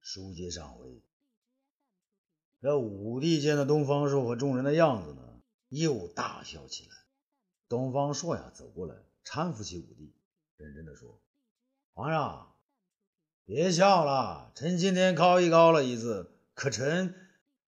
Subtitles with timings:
[0.00, 1.02] 书接上回，
[2.60, 6.90] 这武帝见到东方朔和众人的样子呢，又大笑起来。
[7.68, 10.12] 东方朔呀，走过来搀扶起武帝，
[10.56, 11.20] 认真的说
[11.94, 12.54] ：“皇上，
[13.44, 17.14] 别笑了，臣今天考一高了一次，可臣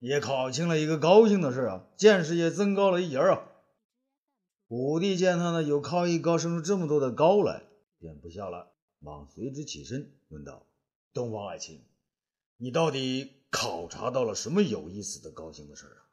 [0.00, 3.48] 也考清了一个高兴的事啊，见识也增高了一截啊。”
[4.68, 7.62] 武帝见他呢有考一高生出这么多的高来，
[7.98, 10.66] 便不笑了，忙随之起身问道
[11.12, 11.84] ：“东方爱卿。”
[12.62, 16.06] 你到底考察到了什么有意思的、高兴的事儿啊？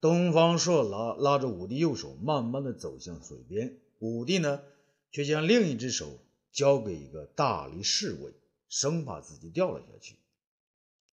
[0.00, 3.80] 东方朔拉拉着武帝右手，慢慢的走向水边。
[3.98, 4.62] 武帝呢，
[5.10, 6.20] 却将另一只手
[6.52, 8.32] 交给一个大力侍卫，
[8.68, 10.20] 生怕自己掉了下去。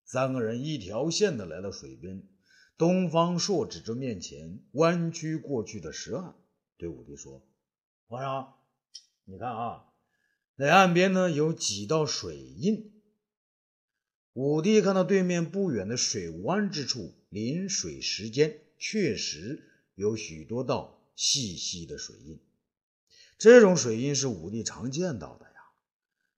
[0.05, 2.29] 三个人一条线的来到水边。
[2.77, 6.35] 东方朔指着面前弯曲过去的石岸，
[6.77, 7.41] 对武帝说
[8.07, 8.53] ：“皇上，
[9.25, 9.87] 你看啊，
[10.57, 12.91] 那岸边呢有几道水印。”
[14.35, 19.63] 武帝看到对面不远的水湾之处，临水石间确实
[19.95, 22.41] 有许多道细细的水印。
[23.39, 25.53] 这种水印是武帝常见到的呀。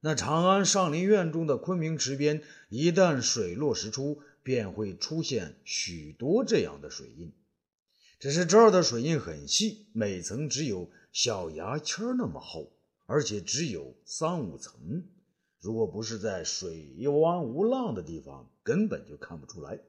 [0.00, 7.32] 那长安上林苑中的昆明池边，一旦水落石出，便会出现许多这样的水印。
[8.18, 12.72] 只是这儿的水印很细，每层只有小牙签那么厚，
[13.06, 15.06] 而且只有三五层。
[15.60, 19.80] 如果不是在水湾无浪的地方，根本就看不出来。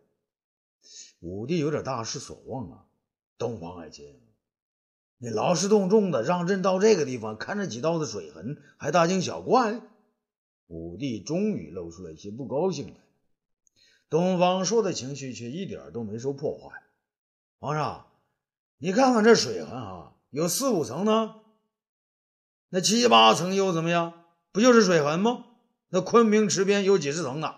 [1.20, 2.86] 武帝有点大失所望啊！
[3.38, 4.20] 东方爱卿，
[5.18, 9.82] 你劳师动众的让朕到这个地方看这几道的水痕，还大惊小怪。
[10.68, 12.96] 武帝终于露出了一些不高兴来。
[14.10, 16.84] 东方朔的情绪却一点都没受破坏。
[17.60, 18.08] 皇上，
[18.78, 21.36] 你看看这水痕啊，有四五层呢，
[22.70, 24.24] 那七八层又怎么样？
[24.52, 25.46] 不就是水痕吗？
[25.90, 27.56] 那昆明池边有几十层呢？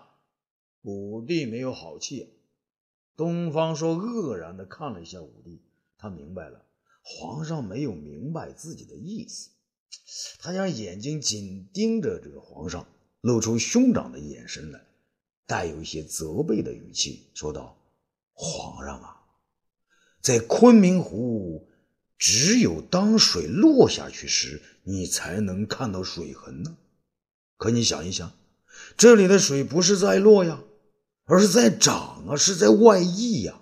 [0.82, 2.34] 武帝没有好气。
[3.16, 5.60] 东方朔愕然的看了一下武帝，
[5.98, 6.64] 他明白了，
[7.02, 9.50] 皇上没有明白自己的意思。
[10.38, 12.86] 他将眼睛紧盯着这个皇上，
[13.20, 14.80] 露出兄长的眼神来，
[15.44, 17.76] 带有一些责备的语气说道
[18.32, 19.20] ：“皇上啊，
[20.20, 21.68] 在昆明湖，
[22.16, 26.78] 只有当水落下去时，你才能看到水痕呢。”
[27.60, 28.32] 可你想一想，
[28.96, 30.60] 这里的水不是在落呀，
[31.26, 33.60] 而是在涨啊，是在外溢呀。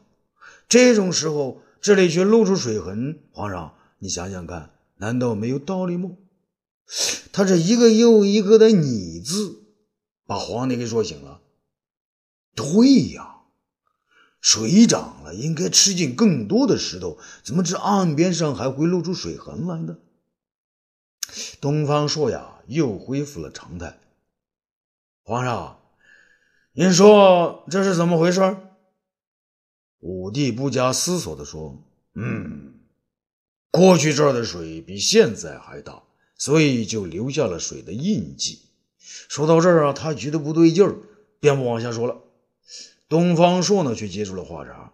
[0.69, 6.11] 这种时候，这里却露出水痕，皇上，你想想看，难道没有道理吗？
[7.33, 9.65] 他这一个又一个的“你”字，
[10.25, 11.41] 把皇帝给说醒了。
[12.55, 13.39] 对呀，
[14.41, 19.97] 水涨了，应该吃进更多的石头，怎么这岸边上还会露出水痕来呢？
[21.61, 22.55] 东方朔呀。
[22.69, 23.99] 又恢复了常态。
[25.23, 25.81] 皇上，
[26.73, 28.59] 您说这是怎么回事？
[30.01, 31.83] 武帝不加思索地说
[32.13, 32.75] ：“嗯，
[33.71, 36.03] 过去这儿的水比现在还大，
[36.37, 38.61] 所以就留下了水的印记。”
[39.31, 40.95] 说到这儿啊，他觉得不对劲儿，
[41.41, 42.19] 便不往下说了。
[43.09, 44.93] 东方朔呢，却接住了话茬：“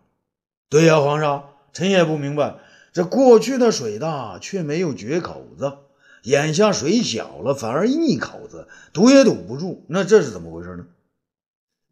[0.71, 2.61] 对呀，皇上，臣也不明白，
[2.93, 5.79] 这过去的水大，却没有决口子。”
[6.25, 10.87] 眼下水小了，反而一口子，堵也堵不住，那这是怎么回事呢？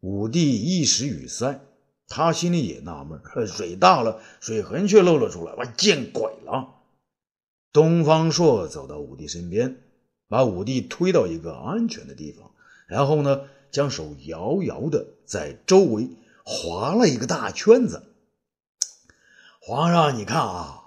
[0.00, 1.60] 武帝一时语塞，
[2.08, 6.76] 他心里也纳闷：水大了，水痕却露了出来，我见鬼了！
[7.72, 9.82] 东方朔走到武帝身边，
[10.28, 12.50] 把武帝推到一个安全的地方，
[12.86, 16.08] 然后呢，将手摇摇的在周围
[16.42, 18.02] 划了一个大圈子。
[19.60, 20.81] 皇上，你看啊。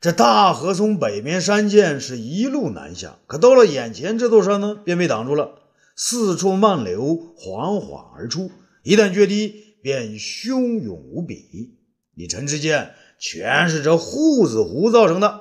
[0.00, 5.62] 这大河从北面山涧是一路南下，可到了眼前这座山呢，便被挡住了。
[5.96, 8.50] 四处漫流，缓缓而出，
[8.82, 11.74] 一旦决堤，便汹涌无比。
[12.14, 15.40] 一臣之见，全是这护子湖造成的。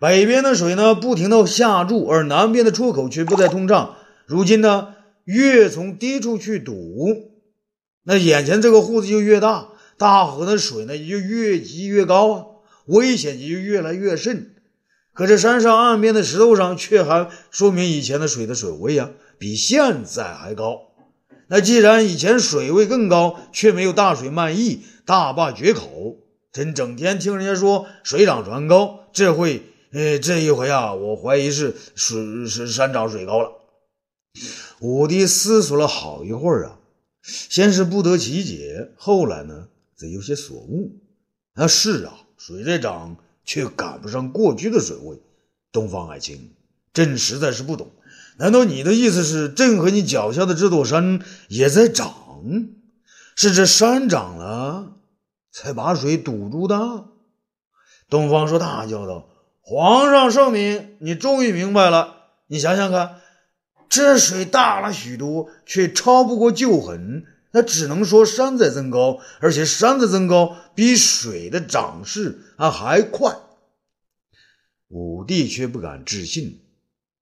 [0.00, 3.94] 北边的水呢，不停的下注，而南边的出口却不再通畅。
[4.26, 7.30] 如今呢，越从低处去堵，
[8.02, 12.46] 那眼前这个护子就越大，大河的水呢，也就越积越高啊。
[12.86, 14.54] 危险也就越来越甚，
[15.12, 20.92] 可这山上岸边的石头上却还说明以前的水的水位啊，比现在还高。
[21.48, 26.16] 那既然以前水位更高，却没有大水漫溢、大坝决口，
[26.52, 33.50] 朕整天听人家说水涨船高，这回，呃，这一回啊，我怀疑是水是山涨水高了。
[34.80, 36.78] 武帝思索了好一会儿啊，
[37.22, 40.98] 先是不得其解，后来呢，则有些所悟。
[41.54, 42.23] 那是啊。
[42.46, 45.18] 水在涨，却赶不上过去的水位。
[45.72, 46.52] 东方爱卿，
[46.92, 47.88] 朕实在是不懂，
[48.36, 52.14] 难道你的意思是朕和你脚下的这座山也在涨？
[53.34, 54.92] 是这山涨了，
[55.50, 57.06] 才把水堵住的？
[58.10, 59.26] 东方朔大叫道
[59.64, 62.14] ：“皇上圣明，你终于明白了。
[62.48, 63.22] 你想想看，
[63.88, 73.36] 这水大了许多，却超不过旧痕，那只能说山在增高，而且山的增高比水的涨势啊还快。”
[74.90, 76.60] 武帝却不敢置信：“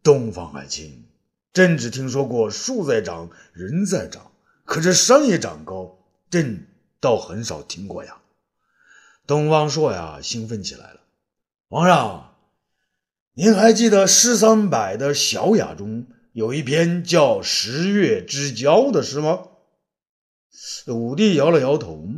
[0.02, 1.04] 东方爱卿，
[1.52, 4.32] 朕只听说过树在长，人在长，
[4.64, 5.98] 可这山也长高，
[6.30, 6.66] 朕
[6.98, 8.16] 倒很少听过呀。”
[9.28, 11.00] 东方朔呀，兴奋起来了。
[11.68, 12.36] 皇上，
[13.34, 19.48] 您还记得诗三百的小雅中有一篇叫《十月之交》的诗吗？
[20.88, 22.08] 武帝摇了摇头，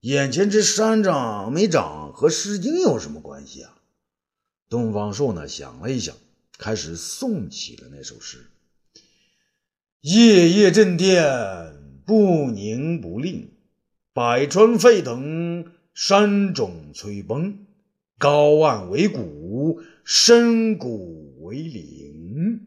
[0.00, 3.78] 眼前这山长没长和《诗经》有什么关系啊？
[4.68, 6.16] 东方朔呢，想了一想，
[6.58, 8.46] 开始诵起了那首诗
[10.02, 13.50] ：“夜夜震天，不宁不令，
[14.12, 17.66] 百川沸腾。”山冢摧崩，
[18.18, 22.66] 高岸为谷，深谷为陵。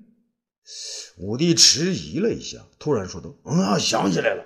[1.19, 4.43] 武帝迟疑了一下，突然说道：“嗯，想起来了，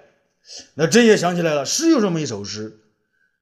[0.75, 2.79] 那朕也想起来了，是有这么一首诗。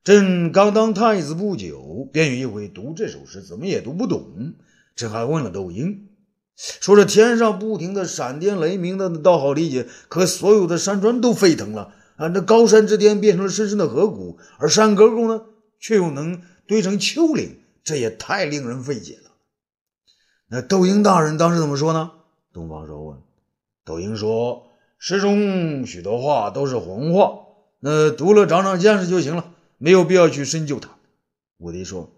[0.03, 4.53] 朕刚当太子不久，便有一回读这首诗，怎么也读不懂。
[4.95, 6.09] 朕还问了窦婴，
[6.55, 15.43] 说这天上不停的闪电雷鸣的，倒好理解，可所有的山川都沸腾了。”啊，那高山之巅变成了深深的河谷，而山沟沟呢，
[15.79, 19.31] 却又能堆成丘陵，这也太令人费解了。
[20.47, 22.11] 那窦婴大人当时怎么说呢？
[22.53, 23.17] 东方朔问。
[23.83, 24.67] 窦婴说
[25.03, 27.47] ：“诗中许多话都是红话，
[27.79, 30.95] 那读了长长见识就行了，没有必要去深究它。”
[31.57, 32.11] 武帝说：“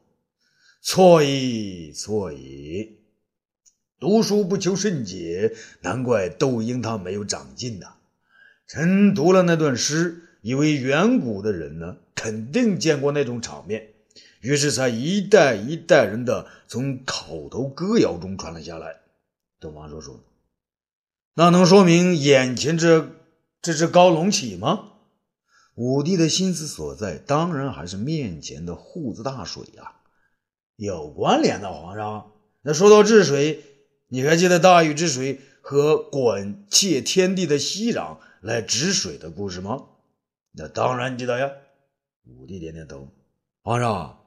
[0.84, 2.98] 错矣，错矣！
[4.02, 7.94] 读书不求甚解，难怪窦婴他没有长进呐。”
[8.68, 13.94] 臣读了那段诗，以为远古的人呢，肯定见过那种场面，
[14.42, 18.98] 于是才一代一代人的从口头歌谣中传了下来。
[19.62, 20.22] 东方朔说
[21.36, 23.10] ：“那能说明眼前这
[23.62, 24.90] 这只高隆起吗？”
[25.76, 29.94] 武帝的心思所在，当然还是面前的户子大水呀，
[30.76, 31.74] 有关联的。
[31.74, 32.32] 皇上，
[32.62, 33.64] 那说到治水，
[34.08, 38.18] 你还记得大禹治水和鲧窃天地的息壤？
[38.40, 39.86] 来治水的故事吗？
[40.52, 41.50] 那当然记得呀。
[42.26, 43.08] 武帝点点头。
[43.64, 44.20] 皇上，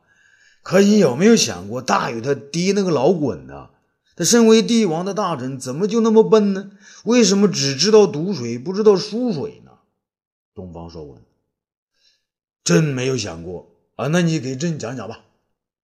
[0.62, 3.70] 可你有没有想过，大禹他爹那个老鲧呢？
[4.16, 6.72] 他身为帝王的大臣，怎么就那么笨呢？
[7.04, 9.72] 为什么只知道堵水，不知道疏水呢？
[10.54, 11.22] 东方朔问。
[12.64, 15.20] 朕没有想过啊，那你给朕讲讲吧。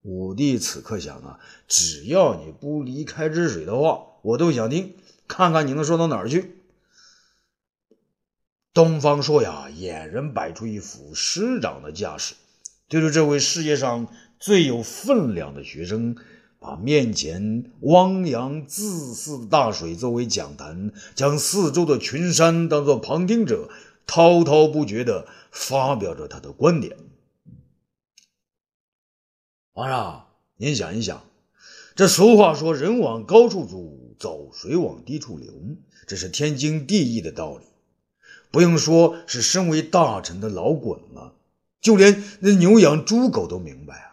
[0.02, 4.96] 武帝此刻想啊，只要你不离开治水的话，我都想听，
[5.28, 6.56] 看看你能说到哪儿去。
[8.74, 12.36] 东方朔呀，俨然摆出一副师长的架势，
[12.88, 14.08] 对着这位世界上
[14.40, 16.16] 最有分量的学生，
[16.62, 23.68] 把面前汪洋恣肆的大水作为讲坛，将四周的群山当作旁听者，
[24.06, 26.96] 滔滔不绝地发表着他的观点。
[29.74, 30.28] 皇上，
[30.58, 31.24] 您想一想，
[31.96, 33.82] 这俗话说“人往高处走，
[34.20, 35.52] 走水往低处流”，
[36.06, 37.66] 这是天经地义的道理。
[38.52, 41.34] 不用说是身为大臣的老滚了，
[41.82, 44.11] 就连那牛羊猪狗都明白啊。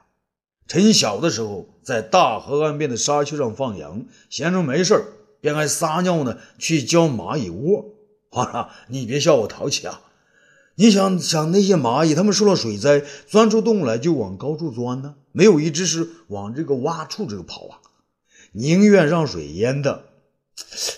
[0.68, 5.02] 臣小的时候在大河岸边的沙丘上放羊，闲着没事
[5.40, 7.86] 便爱撒尿呢，去浇蚂蚁窝。
[8.30, 10.02] 皇上，你别笑我淘气啊！
[10.74, 17.80] 你想想那些蚂蚁，它们受了水灾，钻出洞来就往高处钻呢，没有一只是往这个洼处这个跑啊，
[18.52, 20.04] 宁愿让水淹的。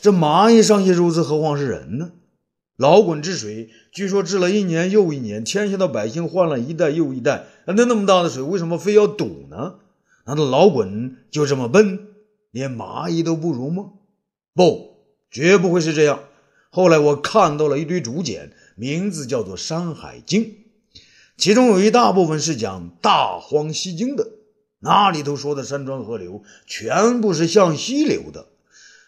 [0.03, 2.11] 这蚂蚁尚且如此，何况是人呢？
[2.81, 7.45] 老滚治水，据说治了一年又一年，天下的百姓换了一代又一代。
[7.67, 9.75] 那那么大的水，为什么非要堵呢？
[10.25, 12.09] 难道老滚就这么笨，
[12.51, 13.91] 连蚂蚁都不如吗？
[14.55, 14.97] 不，
[15.31, 16.21] 绝不会是这样。
[16.71, 20.43] 后来我看到了一堆竹简，名字叫做《山海经》，
[21.37, 24.27] 其中有一大部分是讲大荒西经的，
[24.79, 28.47] 那里头说的山川河流，全部是向西流的。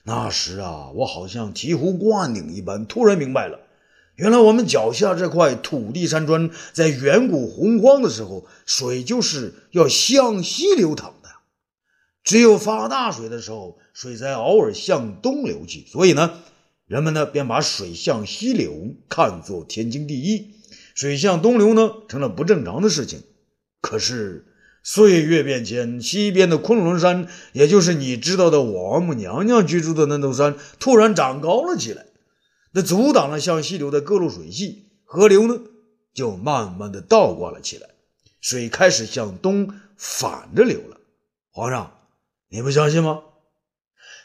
[0.05, 3.61] 那时啊，我好像醍醐灌顶一般，突然明白了，
[4.17, 11.29] 原来我们脚下这块土地山川，在远古洪荒的时候，水就是要向西流淌的。
[12.25, 15.87] 只有发大水的时候，水才偶尔向东流去。
[15.87, 16.43] 所以呢，
[16.87, 20.55] 人们呢便把水向西流看作天经地义，
[20.95, 23.23] 水向东流呢成了不正常的事情。
[23.81, 24.47] 可是
[24.83, 32.07] 岁月变迁，西边的昆仑山，也就是你知道的王母娘娘居住的那座山，突然长高了起来，
[32.73, 35.61] 那阻挡了向西流的各路水系，河流呢
[36.13, 37.89] 就慢慢的倒挂了起来，
[38.41, 40.97] 水开始向东反着流了。
[41.53, 41.93] 皇上，
[42.49, 43.23] 你不相信吗？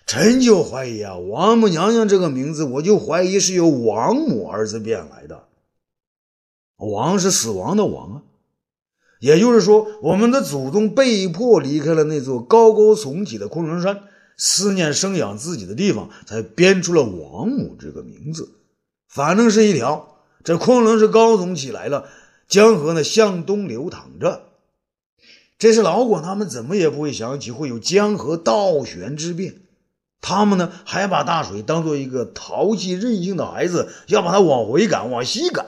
[0.08, 5.44] 臣就怀疑啊，王母娘娘这个名字，我就怀疑是由王母二字变来的。
[6.78, 8.24] 王是死亡的王啊。
[9.20, 14.04] 也就是说，我们的祖宗被迫离开了那座高高耸起的昆仑山，
[14.38, 18.50] 思念生养自己的地方，才编出了王母这个名字。
[19.08, 22.06] 反正是一条，这昆仑是高耸起来了，
[22.48, 24.44] 江河呢向东流淌着。
[25.58, 29.62] 这是老广他们怎么也不会想起会有江河倒悬之变，
[30.22, 35.66] 他们呢还把大水当做一个淘气任性的孩子，要把它往回赶，往西赶。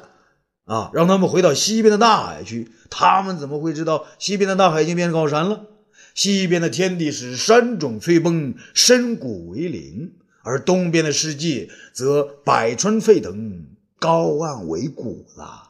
[0.69, 2.69] 啊，让他们回到西边的大海去。
[2.91, 5.65] 他们怎么会知道西边的大海已经变成高山了？
[6.13, 13.65] 西边的天地是山冢翠崩，深谷为陵，而东边的世界则百川沸腾，
[13.97, 15.63] 高岸为谷了。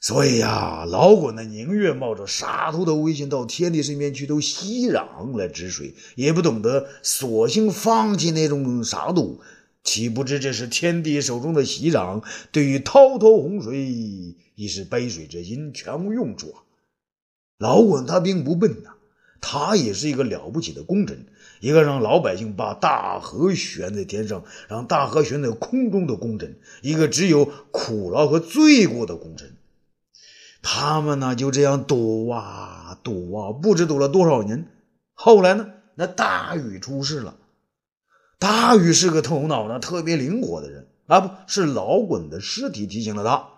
[0.00, 9.38] 所以呀，老滚呢宁愿冒着杀头的危险到天帝身边去都息壤来止水，也不懂得索性放弃那种杀戮。
[9.84, 13.78] 岂不知这是天帝手中的席壤，对于滔滔洪水
[14.54, 16.62] 已是杯水之心，全无用处啊！
[17.58, 18.90] 老滚他并不笨呐，
[19.40, 21.26] 他也是一个了不起的功臣，
[21.60, 29.54] 一个让老百姓把大河悬在天上，让大河悬在空中的功臣，一个只有苦劳和罪过的功臣。
[30.60, 34.66] 他们呢就这样赌啊赌啊，不知赌了多少年。
[35.14, 37.36] 后来呢，那大禹出事了。
[38.38, 43.48] 大禹是个头脑呢特别灵活的人啊，不是老滚的尸体提醒了他，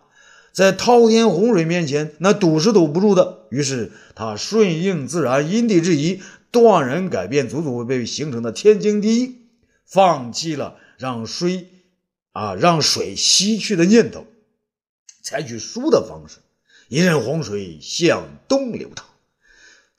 [0.52, 3.40] 在滔天洪水面前，那堵是堵不住的。
[3.50, 9.36] 于是他顺应自然，因地制宜，断然改变祖祖辈辈形成的天经地义，
[9.84, 11.68] 放弃了让水
[12.32, 14.24] 啊让水西去的念头，
[15.22, 16.38] 采取输的方式，
[16.88, 19.09] 一任洪水向东流淌。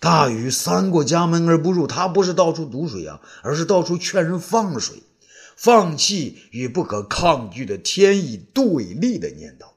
[0.02, 5.04] 大禹三过家门而不入，他不是到处堵水啊，而是到处劝人放水，
[5.56, 9.68] 放弃与不可抗拒的天意对立的念头。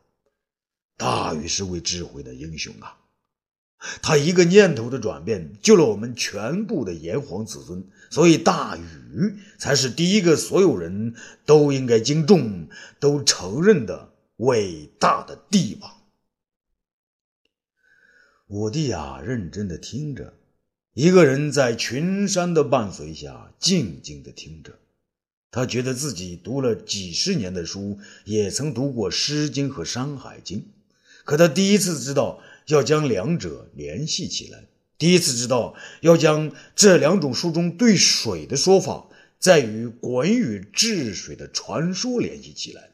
[0.97, 2.97] 大禹是位智慧的英雄啊，
[4.01, 11.15] 他一个念头的转变，救了我们全部的炎黄子孙，所以大禹才是第一个所有人
[11.45, 15.91] 都应该敬重、都承认的伟大的帝王。
[18.55, 20.33] 武帝啊，认真的听着，
[20.93, 24.79] 一个人在群山的伴随下静静的听着。
[25.51, 30.59] 他觉得自己读了几十年的书，也曾读过《诗经》和《山海经》，
[31.25, 34.67] 可他第一次知道要将两者联系起来，
[34.99, 39.09] 第一次知道要将这两种书中对水的说法，
[39.41, 42.91] 在与鲧禹治水的传说联系起来，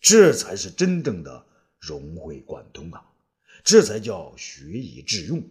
[0.00, 1.46] 这才是真正的
[1.80, 3.09] 融会贯通啊！
[3.64, 5.42] 这才叫学以致用。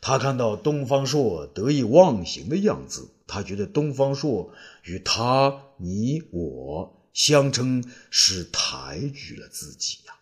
[0.00, 4.52] 他看到东方朔得意忘形的样子，他觉得东方朔
[4.84, 10.14] 与他、你、我相称是抬举了自己呀。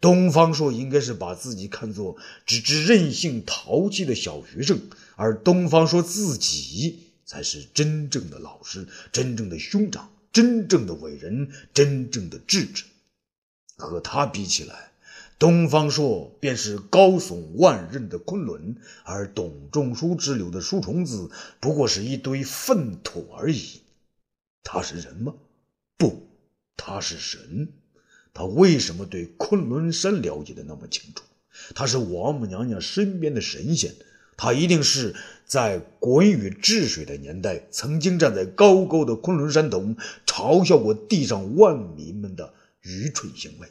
[0.00, 12.84] 东方朔应该是把自己看作只知任性淘气的小学生，而东方朔自己才是真正的老师、真正的兄长、真正的伟人、真正的智者。
[13.76, 14.89] 和他比起来，
[15.40, 21.30] 东方朔便是高耸万仞的昆仑，而董仲舒之流的书虫子
[21.60, 23.80] 不过是一堆粪土而已。
[24.62, 25.32] 他是人吗？
[25.96, 26.28] 不，
[26.76, 27.68] 他是神。
[28.34, 31.24] 他为什么对昆仑山了解的那么清楚？
[31.74, 33.94] 他是王母娘娘身边的神仙，
[34.36, 35.16] 他一定是
[35.46, 43.68] 在鲧禹治水的年代，曾经站在高高的昆仑山头，嘲笑过地上万民们的愚蠢行为。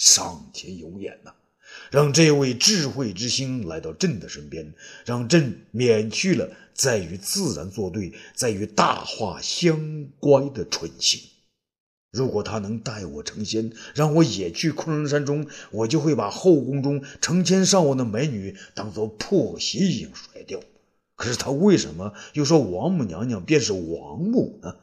[0.00, 1.34] 上天有眼呐，
[1.90, 4.72] 让这位智慧之星来到朕的身边，
[5.04, 11.20] 让朕免去了在与自然作对、在与大化相关的蠢行。
[12.10, 20.60] 如果他能带我成仙，让我也去昆仑山中，我就会把后宫中成千上万的美女当做破鞋一样甩掉。
[21.14, 24.76] 可是他为什么又说王母娘娘便是王母呢？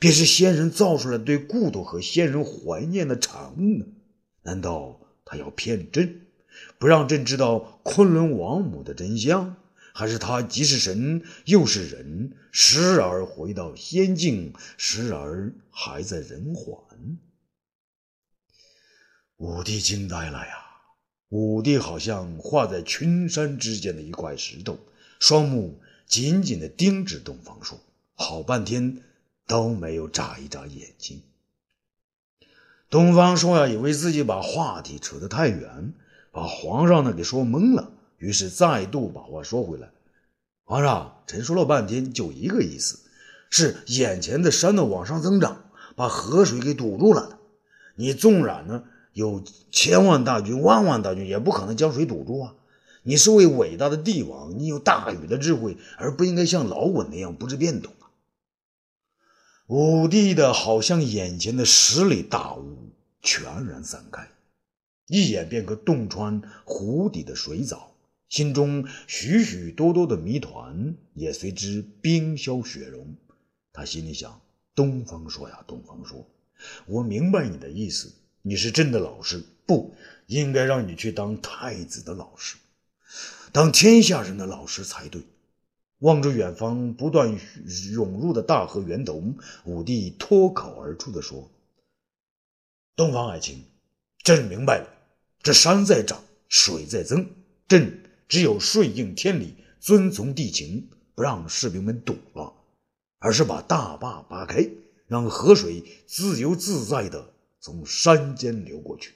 [0.00, 3.84] 便是仙人造出来对故土和仙人怀念的产物呢？
[4.42, 6.26] 难道他要骗朕，
[6.78, 9.56] 不让朕知道昆仑王母的真相？
[9.94, 17.18] 还是他既是神又是人，时而回到仙境，时而还在人寰？
[19.36, 20.54] 武帝惊呆了呀！
[21.28, 24.78] 武帝好像画在群山之间的一块石头，
[25.18, 27.78] 双目紧紧地盯着东方朔，
[28.14, 29.02] 好半天
[29.46, 31.22] 都没有眨一眨眼睛。
[32.92, 35.94] 东方朔呀，以为自己把话题扯得太远，
[36.30, 39.88] 把皇上呢给说懵了，于是再度把话说回来
[40.62, 42.98] ：“皇上，臣说了半天，就一个意思，
[43.48, 45.64] 是眼前的山呢往上增长，
[45.96, 47.38] 把河水给堵住了。
[47.94, 48.84] 你纵然呢？”
[49.14, 52.54] 有千万大军、万万大军，也不可能将水堵住啊！
[53.02, 57.92] 你是位伟大的帝王，你有大禹的智慧，而不应该像老滚那样不知变通！
[59.72, 62.76] 武帝的好像眼前的十里大雾
[63.22, 64.28] 全然散开，
[65.06, 67.90] 一眼便可洞穿湖底的水藻，
[68.28, 73.16] 心中许许多多的谜团也随之冰消雪融。
[73.72, 74.38] 他心里想：
[74.74, 76.28] 东方说呀，东方说，
[76.84, 78.12] 我明白你的意思。
[78.42, 79.94] 你是朕的老师，不
[80.26, 82.58] 应该让你去当太子的老师，
[83.52, 85.22] 当天下人的老师才对。
[86.02, 87.36] 望着远方不断
[87.92, 89.22] 涌入的大河源头，
[89.64, 91.50] 武帝脱口而出的说
[92.94, 93.64] ：“东方爱卿，
[94.22, 94.86] 朕明白了。
[95.42, 97.26] 这山在长，水在增，
[97.66, 102.52] 朕只有顺应天理，遵从地情，不让士兵们堵了，
[103.18, 104.68] 而是把大坝扒开，
[105.06, 107.30] 让河水自由自在的。”
[107.64, 109.12] 从山间流过去，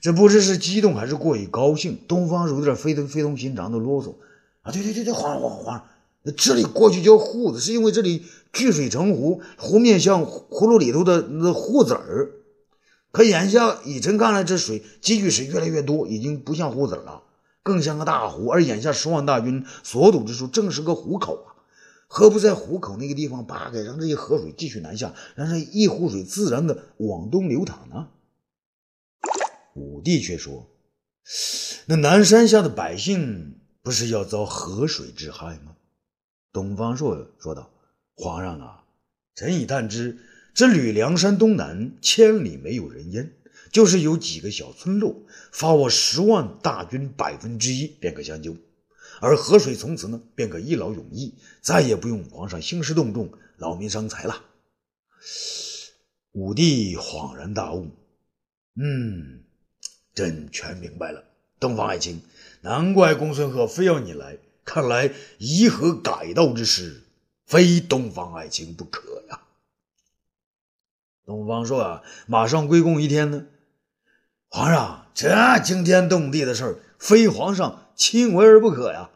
[0.00, 1.98] 这不知是激动还是过于高兴。
[2.08, 4.14] 东方有点非同非同寻常的啰嗦
[4.62, 4.72] 啊！
[4.72, 5.86] 对对对对，皇上皇上皇上，
[6.36, 12.30] 这里过去叫户子，是因为这里聚水成湖，湖面像葫芦里头的那糊子儿。
[13.10, 17.24] 可眼下以臣看来，这水积聚水越来越多，已经不像糊子了，
[17.62, 18.46] 更像个大湖。
[18.46, 21.52] 而眼下十万大军所堵之处，正是个湖口啊！
[22.06, 28.08] 何不在湖口那个地方扒开，让这些河水继续南下，让这一湖水自然的往东流淌呢？
[29.74, 30.68] 武帝却说
[31.86, 35.76] ：“那南山下的百姓不是要遭河水之害吗？”
[36.52, 37.70] 东方朔说道
[38.14, 38.84] ：“皇上啊，
[39.34, 40.18] 臣已探知，
[40.54, 43.32] 这吕梁山东南千里没有人烟，
[43.70, 48.56] 就是有几个小村落，发我十万大军百分之一，便可相救。”
[49.20, 54.44] 而河水从此呢，便可一劳永逸，再也不用皇上兴师动众、劳民伤财了。
[56.32, 57.88] 武帝恍然大悟，
[58.74, 59.44] 嗯，
[60.12, 61.22] 朕全明白了。
[61.60, 62.20] 东方爱卿，
[62.62, 67.02] 难怪公孙贺非要你来，看来夷河改道之事，
[67.44, 69.40] 非东方爱卿不可呀。
[71.26, 73.46] 东方朔啊，马上归功一天呢。
[74.48, 79.10] 皇上，这惊天动地的事儿，非皇上亲为而不可呀。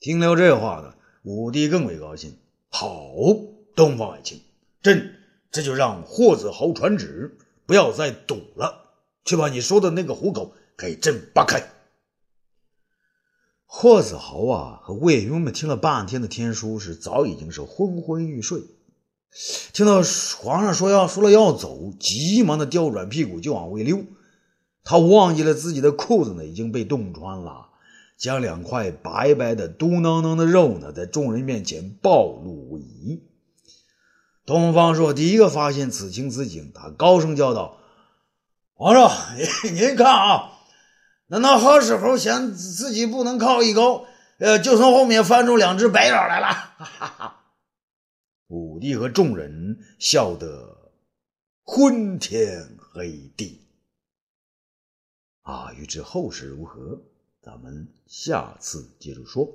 [0.00, 2.36] 听了这话呢，武帝更为高兴。
[2.68, 3.12] 好，
[3.76, 4.40] 东方爱卿，
[4.82, 5.14] 朕
[5.52, 8.90] 这就让霍子豪传旨，不要再堵了，
[9.24, 11.62] 去把你说的那个虎口给朕扒开。
[13.72, 18.64] 霍子豪啊和卫兵们听了半天的天书，是早已经是昏昏欲睡。
[19.72, 20.02] 听到
[20.40, 24.04] 皇上说要说了要走，急忙的调转屁股就往外溜。
[24.82, 27.68] 他忘记了自己的裤子呢已经被冻穿了。
[28.18, 33.22] 将两块白白的、嘟囔囔的肉呢，在众人面前暴露无遗。
[34.44, 37.78] 东方朔第一个发现此情此景，他高声叫道
[38.74, 39.10] ：“皇上，
[39.72, 40.50] 您看啊，
[41.30, 44.04] 难道好时候嫌自己不能靠一高，
[44.38, 47.44] 呃，就从后面翻出两只白眼来了？”哈哈哈！
[48.48, 50.92] 武帝和众人笑得
[51.62, 53.60] 昏天黑地。
[55.42, 57.00] 啊，欲知后事如何？
[57.40, 59.48] 咱们下次接着说。